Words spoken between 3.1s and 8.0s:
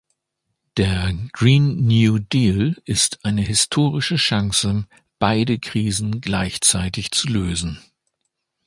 eine historische Chance, beide Krisen gleichzeitig zu lösen.